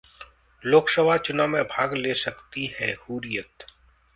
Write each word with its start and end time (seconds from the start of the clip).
लोकसभा 0.63 1.17
चुनाव 1.17 1.47
में 1.47 1.63
भाग 1.63 1.93
ले 1.93 2.13
सकती 2.13 2.65
है 2.79 2.91
हुर्रियत 3.01 3.65